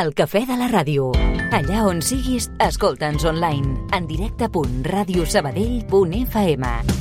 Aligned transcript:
El 0.00 0.08
cafè 0.18 0.40
de 0.48 0.54
la 0.58 0.66
ràdio. 0.72 1.12
Allà 1.54 1.84
on 1.86 2.00
siguis, 2.02 2.48
escolta'ns 2.66 3.22
online. 3.30 3.76
En 3.94 4.10
directe.radiosabadell.fm 4.10 6.93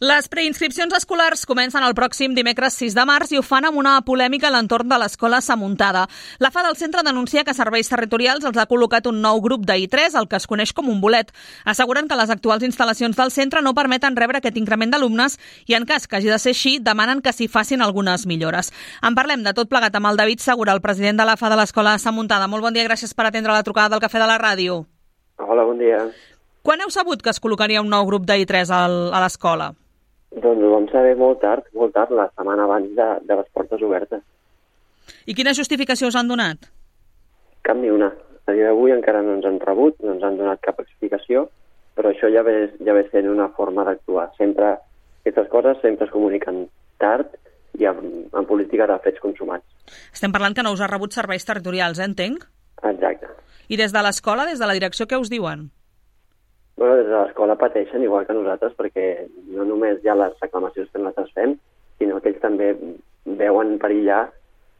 Les 0.00 0.28
preinscripcions 0.30 0.94
escolars 0.94 1.40
comencen 1.42 1.82
el 1.82 1.94
pròxim 1.98 2.30
dimecres 2.36 2.76
6 2.78 2.94
de 2.94 3.02
març 3.08 3.32
i 3.34 3.38
ho 3.38 3.42
fan 3.42 3.64
amb 3.66 3.80
una 3.80 3.96
polèmica 4.06 4.46
a 4.46 4.52
l'entorn 4.54 4.86
de 4.88 4.94
l'escola 5.02 5.40
Samuntada. 5.42 6.04
La 6.38 6.52
FA 6.54 6.62
del 6.62 6.76
centre 6.78 7.02
denuncia 7.02 7.42
que 7.42 7.54
Serveis 7.54 7.88
Territorials 7.90 8.44
els 8.46 8.60
ha 8.62 8.68
col·locat 8.70 9.08
un 9.10 9.18
nou 9.20 9.40
grup 9.42 9.64
d'I3, 9.66 10.14
el 10.20 10.28
que 10.30 10.38
es 10.38 10.46
coneix 10.46 10.70
com 10.72 10.86
un 10.88 11.00
bolet. 11.02 11.32
Asseguren 11.64 12.06
que 12.06 12.14
les 12.14 12.30
actuals 12.30 12.62
instal·lacions 12.62 13.18
del 13.18 13.32
centre 13.34 13.60
no 13.60 13.74
permeten 13.74 14.14
rebre 14.14 14.38
aquest 14.38 14.56
increment 14.62 14.94
d'alumnes 14.94 15.34
i, 15.66 15.74
en 15.74 15.84
cas 15.84 16.06
que 16.06 16.20
hagi 16.20 16.30
de 16.30 16.38
ser 16.38 16.54
així, 16.54 16.76
demanen 16.78 17.18
que 17.20 17.32
s'hi 17.34 17.48
facin 17.50 17.82
algunes 17.82 18.24
millores. 18.30 18.70
En 19.02 19.18
parlem 19.18 19.42
de 19.42 19.52
tot 19.52 19.66
plegat 19.68 19.98
amb 19.98 20.12
el 20.12 20.16
David 20.22 20.38
Segura, 20.46 20.72
el 20.78 20.80
president 20.84 21.18
de 21.18 21.26
la 21.26 21.34
FA 21.36 21.50
de 21.50 21.58
l'escola 21.58 21.96
Samuntada. 21.98 22.46
Molt 22.46 22.62
bon 22.62 22.72
dia, 22.78 22.86
gràcies 22.86 23.16
per 23.18 23.26
atendre 23.26 23.50
la 23.52 23.66
trucada 23.66 23.88
del 23.96 24.04
Cafè 24.06 24.22
de 24.22 24.30
la 24.30 24.38
Ràdio. 24.38 24.84
Hola, 25.42 25.66
bon 25.66 25.82
dia. 25.82 26.06
Quan 26.62 26.78
heu 26.86 26.90
sabut 26.94 27.18
que 27.22 27.30
es 27.34 27.42
col·locaria 27.42 27.82
un 27.82 27.90
nou 27.90 28.06
grup 28.06 28.26
d'I3 28.30 28.70
al- 28.70 29.10
a 29.14 29.26
l'escola? 29.26 29.72
Doncs 30.36 30.62
ho 30.62 30.72
vam 30.74 30.88
saber 30.92 31.14
molt 31.16 31.40
tard, 31.40 31.68
molt 31.74 31.94
tard, 31.96 32.12
la 32.12 32.28
setmana 32.34 32.66
abans 32.68 32.90
de, 32.96 33.08
de 33.24 33.38
les 33.40 33.48
portes 33.54 33.82
obertes. 33.82 34.22
I 35.26 35.34
quina 35.36 35.56
justificació 35.56 36.10
us 36.10 36.18
han 36.18 36.28
donat? 36.28 36.68
Cap 37.64 37.78
ni 37.80 37.90
una. 37.92 38.10
A 38.48 38.54
dia 38.56 38.68
d'avui 38.68 38.92
encara 38.94 39.22
no 39.24 39.36
ens 39.36 39.46
han 39.48 39.58
rebut, 39.60 39.96
no 40.04 40.14
ens 40.14 40.24
han 40.24 40.36
donat 40.40 40.60
cap 40.64 40.80
explicació, 40.80 41.46
però 41.96 42.12
això 42.12 42.30
ja 42.32 42.44
ve, 42.46 42.70
ja 42.84 42.94
ve 42.96 43.04
sent 43.10 43.28
una 43.28 43.48
forma 43.56 43.84
d'actuar. 43.88 44.30
Sempre, 44.38 44.76
aquestes 45.22 45.48
coses 45.52 45.80
sempre 45.82 46.08
es 46.08 46.12
comuniquen 46.12 46.66
tard 47.02 47.34
i 47.78 47.88
en, 47.88 48.28
en 48.32 48.46
política 48.48 48.86
de 48.88 48.96
fets 49.04 49.20
consumats. 49.20 49.66
Estem 50.12 50.32
parlant 50.34 50.56
que 50.56 50.64
no 50.64 50.72
us 50.76 50.84
ha 50.84 50.90
rebut 50.90 51.16
serveis 51.16 51.44
territorials, 51.48 52.00
eh, 52.00 52.08
entenc? 52.08 52.44
Exacte. 52.88 53.28
I 53.68 53.76
des 53.76 53.92
de 53.92 54.02
l'escola, 54.04 54.46
des 54.48 54.60
de 54.60 54.68
la 54.68 54.76
direcció, 54.76 55.08
què 55.08 55.18
us 55.20 55.32
diuen? 55.32 55.68
Bueno, 56.78 56.94
des 56.94 57.08
de 57.10 57.16
l'escola 57.16 57.56
pateixen 57.58 58.04
igual 58.06 58.26
que 58.26 58.34
nosaltres 58.36 58.76
perquè 58.78 59.06
no 59.50 59.64
només 59.66 59.98
hi 59.98 60.10
ha 60.12 60.14
les 60.14 60.34
reclamacions 60.38 60.90
que 60.92 61.00
nosaltres 61.02 61.32
fem, 61.34 61.56
sinó 61.98 62.20
que 62.22 62.30
ells 62.30 62.44
també 62.44 62.68
veuen 63.40 63.72
perillar 63.82 64.20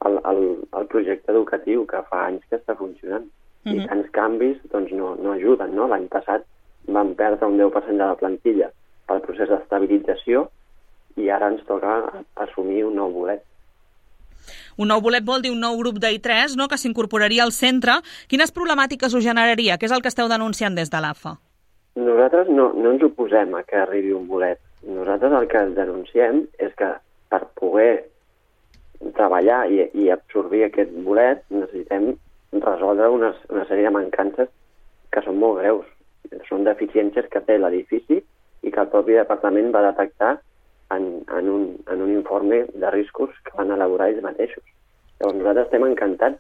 el, 0.07 0.21
el, 0.31 0.39
el 0.79 0.87
projecte 0.93 1.35
educatiu 1.35 1.83
que 1.91 2.05
fa 2.07 2.29
anys 2.29 2.45
que 2.47 2.61
està 2.61 2.77
funcionant. 2.79 3.27
Mm 3.65 3.73
-hmm. 3.73 3.83
I 3.83 3.89
tants 3.89 4.11
canvis 4.15 4.59
doncs, 4.71 4.93
no, 4.93 5.17
no 5.17 5.33
ajuden. 5.33 5.75
No? 5.75 5.89
L'any 5.89 6.07
passat 6.07 6.47
vam 6.87 7.15
perdre 7.15 7.47
un 7.47 7.59
10% 7.59 7.99
de 7.99 8.07
la 8.07 8.15
plantilla 8.15 8.71
pel 9.09 9.21
procés 9.27 9.49
d'estabilització 9.49 10.49
i 11.17 11.29
ara 11.31 11.49
ens 11.49 11.67
toca 11.67 12.23
assumir 12.37 12.85
un 12.85 12.95
nou 12.95 13.11
bolet. 13.13 13.43
Un 14.77 14.89
nou 14.89 15.01
bolet 15.01 15.25
vol 15.25 15.43
dir 15.43 15.51
un 15.51 15.61
nou 15.61 15.77
grup 15.79 15.99
d'I3 15.99 16.57
no, 16.57 16.69
que 16.69 16.79
s'incorporaria 16.79 17.43
al 17.43 17.53
centre. 17.53 17.99
Quines 18.29 18.55
problemàtiques 18.55 19.15
us 19.15 19.25
generaria? 19.25 19.77
Què 19.77 19.87
és 19.87 19.93
el 19.93 20.03
que 20.03 20.09
esteu 20.09 20.29
denunciant 20.29 20.75
des 20.75 20.91
de 20.91 21.01
l'AFA? 21.01 21.48
Nosaltres 21.99 22.51
no, 22.53 22.71
no 22.77 22.93
ens 22.95 23.03
oposem 23.03 23.55
a 23.59 23.65
que 23.67 23.79
arribi 23.81 24.13
un 24.15 24.29
bolet. 24.31 24.61
Nosaltres 24.87 25.35
el 25.35 25.49
que 25.51 25.65
denunciem 25.75 26.45
és 26.63 26.75
que 26.79 26.93
per 27.33 27.41
poder 27.59 27.93
treballar 29.17 29.65
i, 29.73 29.83
i 29.99 30.09
absorbir 30.15 30.65
aquest 30.67 30.93
bolet 31.07 31.43
necessitem 31.51 32.13
resoldre 32.63 33.09
unes, 33.15 33.39
una 33.51 33.65
sèrie 33.69 33.89
de 33.89 33.95
mancances 33.95 34.51
que 35.13 35.23
són 35.25 35.39
molt 35.43 35.61
greus. 35.63 35.87
Són 36.49 36.67
deficiències 36.67 37.29
que 37.33 37.43
té 37.45 37.59
l'edifici 37.59 38.21
i 38.21 38.71
que 38.71 38.83
el 38.85 38.91
propi 38.93 39.17
departament 39.19 39.73
va 39.75 39.87
detectar 39.89 40.37
en, 40.95 41.09
en, 41.27 41.49
un, 41.49 41.65
en 41.91 42.03
un 42.03 42.13
informe 42.15 42.65
de 42.75 42.91
riscos 42.95 43.35
que 43.45 43.57
van 43.57 43.73
elaborar 43.75 44.11
ells 44.13 44.25
mateixos. 44.25 44.65
Llavors 45.19 45.41
nosaltres 45.41 45.67
estem 45.67 45.87
encantats 45.89 46.39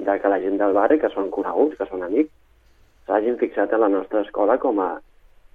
de 0.00 0.18
que 0.20 0.32
la 0.32 0.40
gent 0.40 0.56
del 0.60 0.76
barri, 0.76 0.98
que 1.00 1.10
són 1.12 1.32
coneguts, 1.34 1.76
que 1.78 1.88
són 1.90 2.06
amics, 2.06 2.32
s'hagin 3.10 3.38
fixat 3.42 3.72
a 3.74 3.82
la 3.82 3.90
nostra 3.90 4.22
escola 4.22 4.56
com 4.62 4.78
a, 4.78 4.92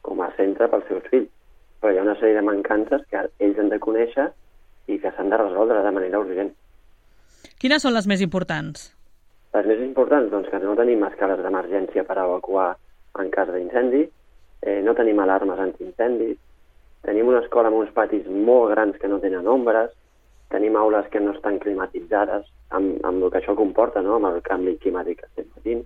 com 0.03 0.19
a 0.21 0.27
centre 0.35 0.67
pels 0.67 0.87
seus 0.91 1.07
fills. 1.11 1.31
Però 1.79 1.93
hi 1.93 1.99
ha 1.99 2.03
una 2.03 2.17
sèrie 2.19 2.35
de 2.35 2.43
mancances 2.43 3.03
que 3.11 3.21
ells 3.39 3.61
han 3.61 3.71
de 3.71 3.79
conèixer 3.79 4.27
i 4.91 4.99
que 4.99 5.11
s'han 5.15 5.31
de 5.31 5.39
resoldre 5.39 5.81
de 5.85 5.93
manera 5.95 6.19
urgent. 6.19 6.51
Quines 7.61 7.85
són 7.85 7.95
les 7.95 8.07
més 8.11 8.21
importants? 8.25 8.89
Les 9.55 9.67
més 9.69 9.79
importants, 9.85 10.27
doncs, 10.33 10.49
que 10.51 10.59
no 10.59 10.75
tenim 10.75 11.05
escales 11.07 11.39
d'emergència 11.39 12.03
per 12.03 12.17
evacuar 12.19 12.73
en 13.21 13.29
cas 13.31 13.47
d'incendi, 13.53 14.03
eh, 14.61 14.81
no 14.83 14.95
tenim 14.97 15.21
alarmes 15.23 15.61
antiincendis, 15.63 16.35
tenim 17.07 17.29
una 17.31 17.39
escola 17.45 17.71
amb 17.71 17.79
uns 17.79 17.93
patis 17.95 18.27
molt 18.27 18.73
grans 18.73 18.97
que 18.99 19.07
no 19.07 19.21
tenen 19.23 19.47
ombres, 19.47 19.93
tenim 20.51 20.75
aules 20.75 21.07
que 21.13 21.21
no 21.23 21.31
estan 21.31 21.61
climatitzades, 21.63 22.49
amb, 22.75 22.99
amb 23.07 23.23
el 23.23 23.31
que 23.31 23.39
això 23.39 23.55
comporta, 23.55 24.03
no?, 24.03 24.17
amb 24.19 24.33
el 24.33 24.41
canvi 24.43 24.75
climàtic 24.83 25.21
que 25.21 25.29
estem 25.31 25.47
patint. 25.55 25.85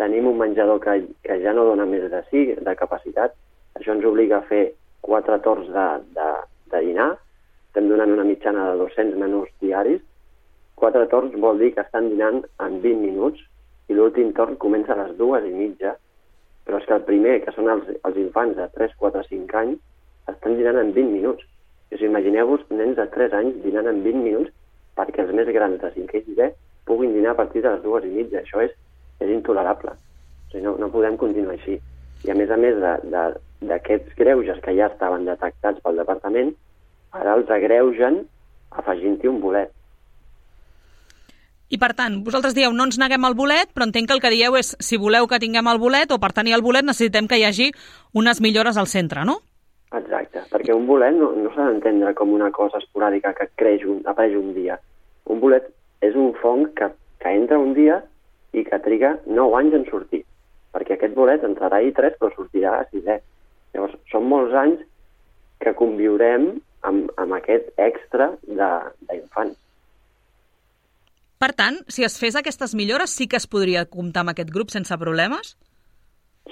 Tenim 0.00 0.30
un 0.30 0.38
menjador 0.40 0.80
que, 0.80 0.94
que 1.26 1.36
ja 1.42 1.52
no 1.52 1.66
dona 1.68 1.84
més 1.88 2.06
de 2.08 2.22
sí, 2.30 2.46
de 2.56 2.74
capacitat. 2.76 3.34
Això 3.76 3.92
ens 3.92 4.06
obliga 4.08 4.38
a 4.38 4.46
fer 4.48 4.62
quatre 5.04 5.36
torns 5.44 5.68
de, 5.74 5.86
de, 6.16 6.28
de 6.72 6.80
dinar. 6.86 7.10
Estem 7.68 7.90
donant 7.90 8.14
una 8.14 8.24
mitjana 8.24 8.70
de 8.70 8.78
200 8.80 9.20
menús 9.20 9.50
diaris. 9.60 10.00
Quatre 10.80 11.04
torns 11.12 11.36
vol 11.44 11.60
dir 11.60 11.74
que 11.74 11.84
estan 11.84 12.08
dinant 12.08 12.40
en 12.64 12.80
20 12.80 13.04
minuts 13.04 13.44
i 13.92 13.98
l'últim 13.98 14.32
torn 14.32 14.56
comença 14.62 14.94
a 14.94 15.02
les 15.02 15.12
dues 15.20 15.44
i 15.44 15.52
mitja. 15.52 15.94
Però 16.64 16.80
és 16.80 16.88
que 16.88 16.96
el 16.96 17.04
primer, 17.04 17.36
que 17.44 17.52
són 17.52 17.68
els, 17.68 17.92
els 18.00 18.18
infants 18.24 18.56
de 18.56 18.66
3, 18.80 18.96
4, 19.04 19.24
5 19.28 19.60
anys, 19.60 19.80
estan 20.32 20.56
dinant 20.56 20.80
en 20.80 20.94
20 20.96 21.12
minuts. 21.12 21.44
I 21.90 21.98
us 21.98 22.08
imagineu-vos 22.08 22.64
nens 22.72 22.96
de 22.96 23.06
3 23.12 23.36
anys 23.36 23.60
dinant 23.66 23.90
en 23.90 24.00
20 24.06 24.24
minuts 24.24 24.56
perquè 24.96 25.24
els 25.24 25.32
més 25.36 25.48
grans 25.52 25.80
de 25.82 25.92
5 25.96 26.16
i 26.16 26.38
6 26.40 26.56
puguin 26.88 27.12
dinar 27.14 27.34
a 27.34 27.38
partir 27.38 27.62
de 27.62 27.74
les 27.74 27.82
dues 27.84 28.06
i 28.06 28.12
mitja. 28.14 28.40
Això 28.40 28.62
és, 28.64 28.72
és 29.20 29.30
intolerable. 29.30 29.94
O 29.94 30.50
sigui, 30.50 30.64
no, 30.64 30.76
no 30.80 30.90
podem 30.92 31.16
continuar 31.20 31.56
així. 31.56 31.78
I 32.24 32.32
a 32.32 32.36
més 32.36 32.50
a 32.50 32.58
més 32.60 32.76
d'aquests 32.80 34.16
greuges 34.18 34.60
que 34.64 34.74
ja 34.76 34.90
estaven 34.90 35.28
detectats 35.28 35.80
pel 35.84 36.00
departament, 36.00 36.54
ara 37.16 37.36
els 37.38 37.50
agreugen 37.50 38.24
afegint-hi 38.70 39.30
un 39.30 39.40
bolet. 39.42 39.72
I 41.70 41.78
per 41.78 41.92
tant, 41.94 42.16
vosaltres 42.26 42.56
dieu 42.56 42.72
no 42.74 42.88
ens 42.88 42.98
neguem 42.98 43.24
al 43.24 43.36
bolet, 43.38 43.70
però 43.70 43.86
entenc 43.86 44.10
que 44.10 44.16
el 44.16 44.22
que 44.22 44.32
dieu 44.34 44.56
és 44.58 44.72
si 44.82 44.98
voleu 44.98 45.28
que 45.30 45.38
tinguem 45.38 45.68
el 45.70 45.78
bolet 45.78 46.10
o 46.10 46.18
per 46.18 46.32
tenir 46.34 46.56
el 46.56 46.64
bolet 46.66 46.86
necessitem 46.86 47.28
que 47.30 47.38
hi 47.38 47.46
hagi 47.46 47.68
unes 48.18 48.40
millores 48.42 48.80
al 48.80 48.90
centre, 48.90 49.22
no? 49.24 49.38
Exacte, 49.94 50.42
perquè 50.50 50.74
un 50.74 50.86
bolet 50.86 51.14
no, 51.14 51.30
no 51.34 51.50
s'ha 51.54 51.68
d'entendre 51.68 52.12
com 52.18 52.34
una 52.34 52.50
cosa 52.54 52.78
esporàdica 52.82 53.32
que 53.38 53.48
creix 53.58 53.86
un, 53.86 54.02
apareix 54.10 54.34
un 54.38 54.50
dia. 54.54 54.80
Un 55.30 55.38
bolet 55.42 55.70
és 56.02 56.18
un 56.18 56.34
fong 56.42 56.72
que, 56.74 56.90
que 57.22 57.34
entra 57.38 57.58
un 57.58 57.74
dia 57.78 58.00
i 58.52 58.64
que 58.66 58.78
triga 58.82 59.14
9 59.26 59.58
anys 59.60 59.76
en 59.78 59.86
sortir, 59.90 60.24
perquè 60.74 60.96
aquest 60.96 61.14
bolet 61.14 61.44
entrarà 61.46 61.80
a 61.80 61.86
I3 61.86 62.18
però 62.18 62.30
sortirà 62.34 62.78
a 62.78 62.86
6è. 62.90 63.18
Llavors, 63.74 63.96
són 64.10 64.26
molts 64.30 64.54
anys 64.58 64.82
que 65.62 65.74
conviurem 65.78 66.52
amb, 66.88 67.10
amb 67.20 67.36
aquest 67.36 67.70
extra 67.78 68.32
d'infants. 68.46 69.58
Per 71.40 71.52
tant, 71.56 71.78
si 71.88 72.04
es 72.04 72.18
fes 72.20 72.36
aquestes 72.36 72.74
millores, 72.76 73.14
sí 73.16 73.26
que 73.30 73.38
es 73.40 73.46
podria 73.48 73.86
comptar 73.88 74.24
amb 74.24 74.34
aquest 74.34 74.50
grup 74.52 74.72
sense 74.72 74.96
problemes? 75.00 75.54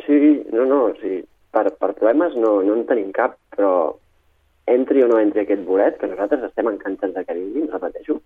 Sí, 0.07 0.21
no, 0.53 0.65
no, 0.65 0.81
sí. 1.03 1.19
Per, 1.53 1.65
per 1.81 1.91
problemes 1.97 2.37
no, 2.41 2.59
no 2.65 2.77
en 2.77 2.87
tenim 2.89 3.11
cap, 3.17 3.37
però 3.53 3.73
entri 4.69 5.03
o 5.05 5.09
no 5.11 5.19
entri 5.21 5.43
aquest 5.43 5.65
bolet, 5.67 5.99
que 6.01 6.09
nosaltres 6.09 6.47
estem 6.49 6.71
encantats 6.71 7.15
de 7.17 7.25
que 7.25 7.37
vingui, 7.37 7.67
repeteixo, 7.73 8.19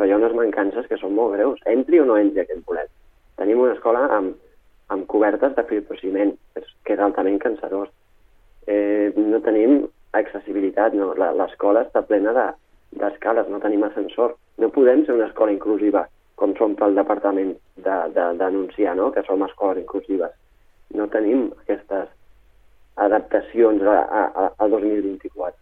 però 0.00 0.08
hi 0.08 0.14
ha 0.14 0.16
unes 0.16 0.32
mancances 0.32 0.86
que 0.88 0.96
són 0.96 1.12
molt 1.12 1.34
greus. 1.34 1.58
Entri 1.68 1.98
o 2.00 2.06
no 2.08 2.14
entri 2.16 2.40
aquest 2.40 2.62
bolet. 2.64 2.88
Tenim 3.36 3.58
una 3.60 3.74
escola 3.74 4.06
amb, 4.16 4.32
amb 4.88 5.04
cobertes 5.12 5.52
de 5.58 5.64
fibrociment, 5.68 6.32
que 6.56 6.94
és 6.96 7.02
altament 7.04 7.36
cancerós. 7.42 7.90
Eh, 8.64 9.12
no 9.18 9.42
tenim 9.44 9.82
accessibilitat, 10.16 10.96
no. 10.96 11.12
l'escola 11.42 11.84
està 11.84 12.00
plena 12.08 12.32
de, 12.32 12.46
d'escales, 12.96 13.52
no 13.52 13.60
tenim 13.60 13.84
ascensor. 13.84 14.38
No 14.56 14.72
podem 14.72 15.04
ser 15.04 15.18
una 15.18 15.28
escola 15.28 15.52
inclusiva, 15.52 16.06
com 16.40 16.56
som 16.56 16.80
pel 16.80 16.96
departament 16.96 17.52
d'anunciar, 17.76 18.96
de, 18.96 18.96
de, 18.96 18.98
no?, 19.02 19.12
que 19.12 19.28
som 19.28 19.44
escoles 19.44 19.84
inclusives. 19.84 20.32
No 20.96 21.12
tenim 21.12 21.50
aquestes 21.60 22.08
adaptacions 22.96 23.84
a, 23.84 24.00
a, 24.00 24.48
a 24.56 24.76
2024. 24.80 25.60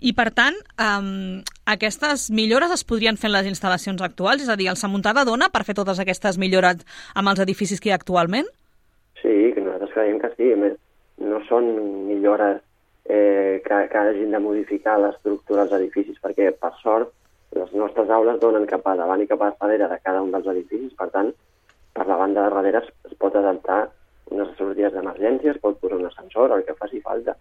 I, 0.00 0.14
per 0.16 0.30
tant, 0.32 0.56
um, 0.80 1.42
aquestes 1.72 2.28
millores 2.34 2.72
es 2.74 2.84
podrien 2.84 3.18
fer 3.20 3.30
en 3.30 3.36
les 3.36 3.50
instal·lacions 3.50 4.02
actuals? 4.02 4.42
És 4.44 4.50
a 4.52 4.56
dir, 4.58 4.68
el 4.72 4.78
Samuntada 4.80 5.24
dona 5.28 5.50
per 5.52 5.64
fer 5.68 5.76
totes 5.78 6.00
aquestes 6.02 6.38
millores 6.38 6.82
amb 7.14 7.32
els 7.32 7.42
edificis 7.46 7.80
que 7.80 7.90
hi 7.90 7.94
ha 7.94 8.00
actualment? 8.00 8.48
Sí, 9.20 9.52
que 9.54 9.62
nosaltres 9.62 9.94
creiem 9.94 10.18
que 10.22 10.32
sí. 10.36 10.50
Més, 10.58 10.76
no 11.20 11.40
són 11.48 11.70
millores 12.08 12.60
eh, 13.04 13.62
que, 13.66 13.80
que 13.92 14.02
hagin 14.02 14.34
de 14.34 14.42
modificar 14.42 14.98
l'estructura 15.00 15.64
dels 15.64 15.78
edificis, 15.80 16.18
perquè, 16.22 16.50
per 16.56 16.72
sort, 16.82 17.14
les 17.56 17.72
nostres 17.74 18.10
aules 18.14 18.38
donen 18.42 18.66
cap 18.70 18.86
a 18.86 18.96
davant 18.98 19.22
i 19.22 19.28
cap 19.30 19.40
a 19.42 19.52
darrere 19.58 19.88
de 19.90 19.98
cada 20.04 20.22
un 20.22 20.30
dels 20.34 20.50
edificis. 20.52 20.92
Per 20.98 21.08
tant, 21.14 21.32
per 21.94 22.06
la 22.06 22.18
banda 22.20 22.44
de 22.44 22.54
darrere 22.54 22.84
es, 22.84 22.92
es 23.10 23.16
pot 23.18 23.34
adaptar 23.36 23.88
unes 24.30 24.52
sortides 24.58 24.94
d'emergència, 24.94 25.54
es 25.54 25.62
pot 25.62 25.80
posar 25.80 25.98
un 25.98 26.06
ascensor, 26.06 26.54
el 26.54 26.62
que 26.66 26.78
faci 26.78 27.02
falta. 27.02 27.34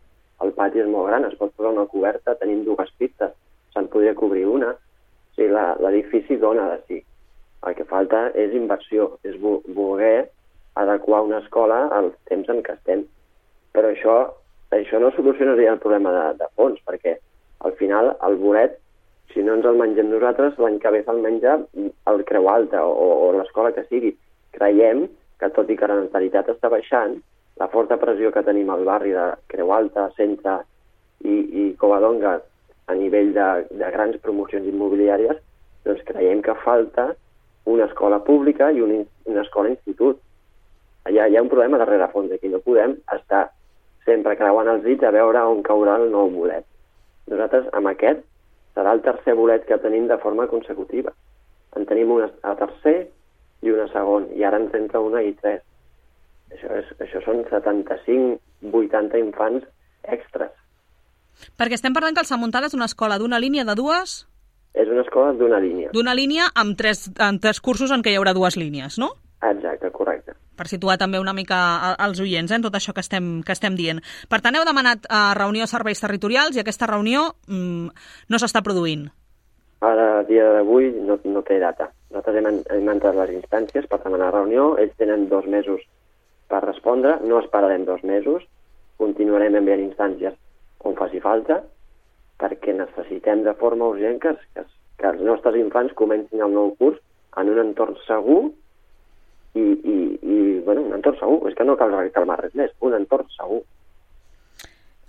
El 0.44 0.54
pati 0.58 0.82
és 0.82 0.90
molt 0.90 1.10
gran, 1.12 1.28
es 1.28 1.38
pot 1.38 1.54
posar 1.56 1.74
una 1.76 1.86
coberta, 1.92 2.38
tenim 2.40 2.64
dues 2.66 2.90
pistes, 2.98 3.36
se'n 3.74 3.88
podria 3.94 4.16
cobrir 4.18 4.46
una. 4.48 4.74
O 4.74 5.36
sigui, 5.38 5.54
l'edifici 5.54 6.38
dona 6.42 6.68
de 6.74 6.82
sí. 6.88 7.00
El 7.68 7.76
que 7.76 7.88
falta 7.88 8.30
és 8.40 8.54
inversió, 8.56 9.14
és 9.28 9.36
voler 9.40 10.30
adequar 10.80 11.24
una 11.28 11.40
escola 11.44 11.88
als 11.96 12.16
temps 12.30 12.50
en 12.52 12.62
què 12.64 12.76
estem. 12.78 13.04
Però 13.76 13.92
això, 13.92 14.16
això 14.76 15.00
no 15.02 15.12
solucionaria 15.16 15.74
el 15.76 15.82
problema 15.84 16.14
de, 16.16 16.26
de 16.40 16.48
fons, 16.56 16.80
perquè 16.88 17.18
al 17.68 17.76
final 17.80 18.14
el 18.26 18.38
bolet, 18.40 18.78
si 19.34 19.44
no 19.46 19.58
ens 19.58 19.68
el 19.68 19.78
mengem 19.78 20.10
nosaltres, 20.10 20.58
l'any 20.58 20.80
que 20.82 20.94
ve 20.96 21.04
se'l 21.06 21.20
menja 21.22 21.58
el 22.12 22.24
Creu 22.30 22.48
Alta 22.50 22.86
o, 22.88 23.10
o 23.28 23.32
l'escola 23.36 23.74
que 23.76 23.86
sigui. 23.90 24.16
Creiem 24.56 25.06
que 25.40 25.52
tot 25.56 25.70
i 25.70 25.78
que 25.78 25.88
la 25.88 26.00
natalitat 26.00 26.50
està 26.56 26.72
baixant, 26.72 27.20
la 27.60 27.68
forta 27.68 28.00
pressió 28.00 28.32
que 28.32 28.44
tenim 28.48 28.72
al 28.72 28.86
barri 28.88 29.12
de 29.14 29.28
Creu 29.52 29.74
Alta, 29.76 30.08
Centre 30.16 30.62
i, 31.28 31.36
i 31.36 31.64
Covadonga 31.80 32.38
a 32.90 32.96
nivell 32.98 33.32
de, 33.36 33.48
de 33.70 33.92
grans 33.94 34.18
promocions 34.24 34.66
immobiliàries, 34.68 35.38
doncs 35.86 36.02
creiem 36.08 36.42
que 36.46 36.58
falta 36.64 37.12
una 37.70 37.86
escola 37.86 38.20
pública 38.26 38.72
i 38.74 38.82
un, 38.82 39.06
una 39.30 39.46
escola 39.46 39.70
institut. 39.70 40.18
Hi 41.10 41.20
ha, 41.20 41.28
hi 41.30 41.38
ha 41.38 41.44
un 41.46 41.52
problema 41.52 41.80
darrere 41.82 42.10
fons 42.14 42.34
aquí, 42.34 42.50
no 42.50 42.64
podem 42.66 42.98
estar 43.16 43.46
sempre 44.08 44.36
creuant 44.40 44.72
els 44.74 44.84
dits 44.86 45.06
a 45.06 45.14
veure 45.14 45.46
on 45.52 45.62
caurà 45.66 46.00
el 46.02 46.10
nou 46.14 46.32
bolet. 46.34 46.66
Nosaltres, 47.30 47.70
amb 47.78 47.92
aquest, 47.92 48.26
serà 48.74 48.94
el 48.96 49.04
tercer 49.06 49.36
bolet 49.38 49.66
que 49.70 49.78
tenim 49.84 50.08
de 50.10 50.18
forma 50.24 50.48
consecutiva. 50.50 51.14
En 51.78 51.86
tenim 51.86 52.12
una 52.16 52.30
a 52.42 52.56
tercer 52.58 52.98
i 53.62 53.74
una 53.74 53.86
segon, 53.94 54.30
i 54.34 54.46
ara 54.48 54.58
ens 54.62 54.74
entra 54.74 55.04
una 55.06 55.22
i 55.22 55.36
tres. 55.38 55.62
Això, 56.56 56.72
és, 56.82 56.90
això 57.06 57.22
són 57.26 57.44
75-80 57.52 59.22
infants 59.22 59.68
extras. 60.10 60.56
Perquè 61.58 61.80
estem 61.80 61.94
parlant 61.94 62.16
que 62.16 62.26
el 62.26 62.30
Sant 62.30 62.44
és 62.66 62.74
una 62.74 62.86
escola 62.86 63.18
d'una 63.18 63.40
línia 63.40 63.66
de 63.66 63.76
dues 63.76 64.26
és 64.74 64.88
una 64.88 65.02
escola 65.02 65.34
d'una 65.34 65.60
línia. 65.60 65.90
D'una 65.94 66.14
línia 66.14 66.50
amb 66.56 66.78
tres, 66.78 67.10
amb 67.20 67.42
tres 67.42 67.60
cursos 67.60 67.92
en 67.92 68.04
què 68.06 68.14
hi 68.14 68.20
haurà 68.20 68.36
dues 68.38 68.58
línies, 68.58 69.00
no? 69.02 69.12
Exacte, 69.42 69.90
correcte. 69.96 70.36
Per 70.60 70.68
situar 70.68 70.98
també 71.00 71.20
una 71.20 71.34
mica 71.34 71.60
als 71.96 72.20
oients, 72.20 72.52
eh, 72.52 72.58
en 72.60 72.66
tot 72.66 72.76
això 72.76 72.94
que 72.94 73.04
estem, 73.04 73.40
que 73.44 73.56
estem 73.56 73.78
dient. 73.80 74.02
Per 74.30 74.42
tant, 74.44 74.56
heu 74.56 74.66
demanat 74.68 75.08
a 75.08 75.22
eh, 75.32 75.38
reunió 75.40 75.64
de 75.64 75.72
serveis 75.72 76.02
territorials 76.04 76.58
i 76.58 76.62
aquesta 76.62 76.90
reunió 76.92 77.30
mm, 77.48 77.88
no 78.30 78.42
s'està 78.42 78.62
produint. 78.66 79.08
Ara, 79.80 80.10
a 80.20 80.24
dia 80.28 80.50
d'avui, 80.58 80.92
no, 81.08 81.18
no 81.24 81.42
té 81.48 81.60
data. 81.60 81.88
Nosaltres 82.12 82.36
hem, 82.42 82.60
hem 82.76 82.92
entrat 82.92 83.16
les 83.16 83.32
instàncies 83.38 83.88
per 83.88 84.02
demanar 84.04 84.34
reunió, 84.36 84.74
ells 84.78 84.98
tenen 85.00 85.30
dos 85.32 85.48
mesos 85.48 85.82
per 86.52 86.60
respondre, 86.66 87.16
no 87.24 87.40
esperarem 87.40 87.86
dos 87.88 88.04
mesos, 88.04 88.44
continuarem 89.00 89.56
enviant 89.56 89.86
instàncies 89.88 90.36
faci 91.10 91.22
falta, 91.26 91.64
perquè 92.40 92.74
necessitem 92.78 93.44
de 93.44 93.54
forma 93.58 93.90
urgent 93.90 94.22
que, 94.22 94.36
que, 94.54 94.64
que 95.00 95.08
els 95.10 95.22
nostres 95.26 95.58
infants 95.58 95.96
comencin 95.98 96.42
el 96.46 96.54
nou 96.54 96.76
curs 96.78 97.00
en 97.38 97.50
un 97.50 97.60
entorn 97.66 97.98
segur 98.06 98.52
i, 99.58 99.66
i, 99.66 99.98
i 100.22 100.38
bueno, 100.64 100.86
un 100.86 100.96
entorn 101.00 101.18
segur, 101.20 101.50
és 101.50 101.58
que 101.58 101.66
no 101.66 101.76
cal 101.78 101.98
calmar 102.14 102.40
res 102.40 102.56
més, 102.56 102.72
un 102.86 102.94
entorn 102.94 103.28
segur. 103.36 103.64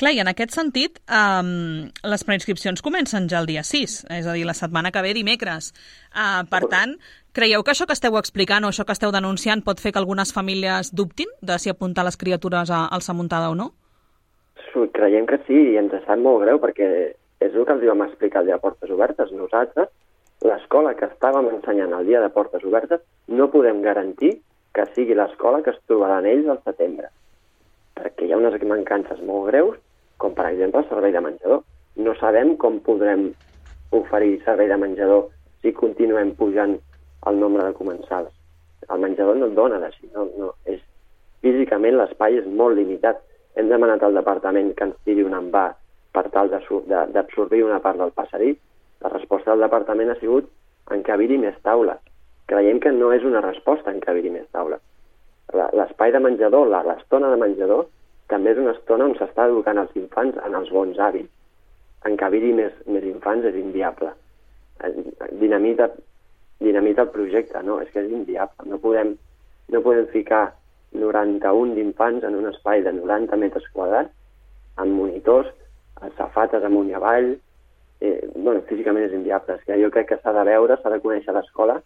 Clar, 0.01 0.15
i 0.17 0.21
en 0.23 0.31
aquest 0.31 0.55
sentit, 0.57 0.97
um, 1.13 1.91
les 2.09 2.23
preinscripcions 2.25 2.81
comencen 2.81 3.27
ja 3.29 3.43
el 3.43 3.49
dia 3.51 3.61
6, 3.61 3.99
és 4.17 4.27
a 4.27 4.33
dir, 4.33 4.47
la 4.49 4.57
setmana 4.57 4.89
que 4.95 5.03
ve, 5.05 5.13
dimecres. 5.13 5.75
Uh, 6.15 6.41
per 6.49 6.63
tant, 6.73 6.95
creieu 7.37 7.61
que 7.61 7.75
això 7.75 7.85
que 7.85 7.93
esteu 7.93 8.17
explicant 8.17 8.65
o 8.65 8.71
això 8.73 8.87
que 8.89 8.97
esteu 8.97 9.13
denunciant 9.13 9.61
pot 9.67 9.83
fer 9.83 9.93
que 9.93 10.01
algunes 10.01 10.33
famílies 10.33 10.95
dubtin 10.97 11.29
de 11.45 11.61
si 11.61 11.69
apuntar 11.69 12.09
les 12.09 12.17
criatures 12.17 12.73
a, 12.73 12.87
al 12.89 13.05
Samuntada 13.05 13.53
o 13.53 13.59
no? 13.59 13.75
Creiem 14.71 15.27
que 15.27 15.41
sí, 15.47 15.57
i 15.73 15.79
ens 15.81 15.95
sap 16.05 16.21
molt 16.23 16.45
greu 16.45 16.61
perquè 16.63 16.87
és 17.41 17.55
el 17.55 17.65
que 17.67 17.75
els 17.75 17.87
vam 17.89 18.05
explicar 18.07 18.43
el 18.43 18.51
dia 18.51 18.59
de 18.59 18.65
portes 18.65 18.91
obertes. 18.95 19.33
Nosaltres, 19.35 19.89
l'escola 20.47 20.95
que 20.97 21.09
estàvem 21.09 21.49
ensenyant 21.51 21.95
el 21.97 22.07
dia 22.07 22.21
de 22.23 22.31
portes 22.33 22.65
obertes, 22.65 23.03
no 23.29 23.51
podem 23.53 23.83
garantir 23.83 24.37
que 24.75 24.87
sigui 24.95 25.17
l'escola 25.19 25.63
que 25.65 25.75
es 25.75 25.81
trobaran 25.91 26.29
ells 26.29 26.49
al 26.49 26.61
setembre. 26.65 27.11
Perquè 27.99 28.27
hi 28.27 28.33
ha 28.33 28.39
unes 28.39 28.57
mancances 28.69 29.21
molt 29.27 29.51
greus, 29.51 29.79
com 30.21 30.37
per 30.37 30.51
exemple 30.53 30.85
el 30.85 30.89
servei 30.89 31.13
de 31.13 31.25
menjador. 31.25 31.65
No 31.97 32.15
sabem 32.21 32.55
com 32.61 32.79
podrem 32.87 33.31
oferir 33.97 34.39
servei 34.45 34.69
de 34.71 34.79
menjador 34.79 35.27
si 35.63 35.73
continuem 35.77 36.35
pujant 36.39 36.77
el 37.27 37.41
nombre 37.41 37.65
de 37.67 37.75
comensals. 37.77 38.31
El 38.89 39.03
menjador 39.03 39.37
no 39.37 39.49
et 39.51 39.57
dona 39.57 39.81
d'així, 39.83 40.09
no, 40.15 40.27
no, 40.39 40.53
és, 40.65 40.81
físicament 41.45 41.99
l'espai 41.99 42.39
és 42.41 42.47
molt 42.47 42.79
limitat. 42.79 43.21
Hem 43.57 43.69
demanat 43.69 44.03
al 44.03 44.15
departament 44.15 44.75
que 44.77 44.87
ens 44.87 44.99
tiri 45.07 45.25
un 45.27 45.35
envà 45.37 45.71
per 46.15 46.27
tal 46.35 46.51
d'absorbir 46.51 47.65
una 47.65 47.81
part 47.83 47.99
del 47.99 48.13
passadís. 48.15 48.59
La 49.01 49.11
resposta 49.13 49.53
del 49.53 49.65
departament 49.67 50.11
ha 50.13 50.19
sigut 50.21 50.51
encabir-hi 50.95 51.39
més 51.39 51.57
taules. 51.67 51.99
Creiem 52.51 52.81
que 52.83 52.93
no 52.93 53.13
és 53.15 53.25
una 53.27 53.43
resposta 53.45 53.93
encabir-hi 53.95 54.33
més 54.35 54.47
taules. 54.55 54.81
L'espai 55.55 56.13
de 56.15 56.21
menjador, 56.23 56.71
l'estona 56.71 57.31
de 57.31 57.39
menjador, 57.41 57.87
també 58.31 58.53
és 58.55 58.61
una 58.63 58.75
estona 58.77 59.09
on 59.11 59.17
s'està 59.19 59.49
educant 59.51 59.81
els 59.83 59.95
infants 59.99 60.39
en 60.47 60.55
els 60.55 60.71
bons 60.71 60.99
hàbits. 60.99 61.31
Encabir-hi 62.11 62.53
més, 62.57 62.77
més 62.87 63.05
infants 63.05 63.47
és 63.51 63.59
inviable. 63.59 64.13
Dinamita, 65.41 65.91
dinamita 66.63 67.05
el 67.07 67.13
projecte, 67.17 67.63
no, 67.67 67.81
és 67.83 67.91
que 67.91 68.05
és 68.05 68.15
inviable. 68.15 68.69
No 68.71 68.79
podem, 68.83 69.17
no 69.75 69.83
podem 69.85 70.07
ficar 70.15 70.45
91 70.93 71.75
d'infants 71.77 72.25
en 72.27 72.37
un 72.39 72.49
espai 72.51 72.83
de 72.83 72.93
90 72.97 73.37
metres 73.39 73.67
quadrats 73.75 74.11
amb 74.81 74.97
monitors 74.97 75.51
safates 76.17 76.65
amunt 76.65 76.89
i 76.89 76.95
avall, 76.97 77.35
eh, 78.01 78.19
bueno, 78.35 78.63
físicament 78.69 79.05
és 79.05 79.15
inviable. 79.15 79.57
És 79.59 79.65
que 79.65 79.79
jo 79.83 79.91
crec 79.91 80.09
que 80.09 80.21
s'ha 80.23 80.33
de 80.33 80.45
veure, 80.49 80.79
s'ha 80.81 80.93
de 80.93 81.01
conèixer 81.05 81.35
l'escola 81.37 81.81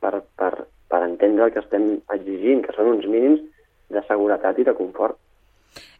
per, 0.00 0.22
per, 0.36 0.52
per 0.88 1.02
entendre 1.04 1.44
el 1.46 1.52
que 1.52 1.60
estem 1.60 1.90
exigint, 2.16 2.64
que 2.64 2.74
són 2.76 2.94
uns 2.94 3.06
mínims 3.06 3.42
de 3.90 4.02
seguretat 4.08 4.58
i 4.58 4.64
de 4.64 4.74
confort. 4.74 5.18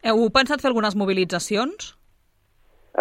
Heu 0.03 0.29
pensat 0.33 0.61
fer 0.61 0.71
algunes 0.71 0.97
mobilitzacions? 0.97 1.93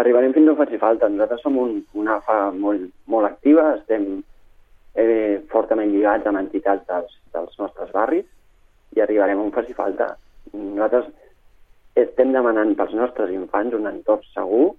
Arribarem 0.01 0.35
fins 0.37 0.53
on 0.53 0.59
faci 0.59 0.79
falta. 0.79 1.09
Nosaltres 1.09 1.41
som 1.43 1.57
un, 1.59 1.81
una 1.99 2.19
AFA 2.21 2.51
molt, 2.55 2.91
molt 3.11 3.27
activa, 3.27 3.73
estem 3.81 4.21
eh, 4.95 5.41
fortament 5.51 5.91
lligats 5.91 6.29
amb 6.29 6.39
entitats 6.39 6.87
dels, 6.87 7.17
dels 7.35 7.57
nostres 7.59 7.91
barris 7.97 8.29
i 8.97 9.01
arribarem 9.01 9.41
on 9.41 9.53
faci 9.55 9.75
falta. 9.77 10.13
Nosaltres 10.53 11.11
estem 12.01 12.33
demanant 12.35 12.73
pels 12.79 12.95
nostres 12.97 13.33
infants 13.35 13.75
un 13.77 13.89
entorn 13.91 14.25
segur 14.35 14.71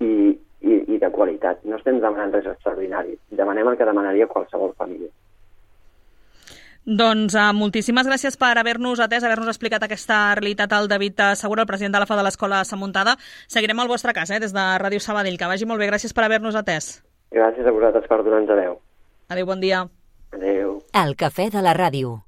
i, 0.00 0.32
i, 0.60 0.74
i 0.94 0.98
de 1.02 1.10
qualitat. 1.12 1.62
No 1.64 1.78
estem 1.80 2.00
demanant 2.02 2.34
res 2.34 2.48
extraordinari. 2.52 3.16
Demanem 3.30 3.72
el 3.72 3.78
que 3.78 3.88
demanaria 3.88 4.28
qualsevol 4.30 4.74
família. 4.76 5.12
Doncs 6.86 7.34
uh, 7.34 7.50
moltíssimes 7.50 8.06
gràcies 8.06 8.36
per 8.38 8.52
haver-nos 8.60 9.00
atès, 9.02 9.24
haver-nos 9.26 9.50
explicat 9.50 9.82
aquesta 9.82 10.36
realitat 10.38 10.70
al 10.70 10.86
David 10.86 11.18
Segura, 11.34 11.64
el 11.64 11.66
president 11.66 11.96
de 11.96 12.02
la 12.02 12.06
FA 12.06 12.18
de 12.20 12.22
l'Escola 12.22 12.62
Samuntada. 12.64 13.16
Seguirem 13.50 13.80
al 13.82 13.90
vostre 13.90 14.14
cas, 14.14 14.30
eh, 14.30 14.38
des 14.38 14.54
de 14.54 14.66
Ràdio 14.78 15.02
Sabadell. 15.02 15.38
Que 15.38 15.50
vagi 15.50 15.66
molt 15.66 15.82
bé. 15.82 15.90
Gràcies 15.90 16.14
per 16.14 16.28
haver-nos 16.28 16.54
atès. 16.54 17.02
Gràcies 17.34 17.66
a 17.66 17.74
vosaltres 17.74 18.06
per 18.06 18.22
donar-nos 18.22 18.54
veu. 18.62 18.78
Adéu, 19.28 19.46
bon 19.46 19.60
dia. 19.60 19.82
Adéu. 20.30 20.78
El 20.94 21.16
cafè 21.18 21.50
de 21.50 21.62
la 21.66 21.74
ràdio. 21.74 22.20